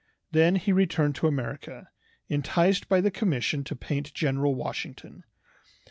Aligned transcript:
Then 0.31 0.55
he 0.55 0.73
returned 0.73 1.13
to 1.17 1.27
America, 1.27 1.89
enticed 2.27 2.89
by 2.89 3.01
the 3.01 3.11
commission 3.11 3.63
to 3.65 3.75
paint 3.75 4.15
General 4.15 4.55
Washington. 4.55 5.25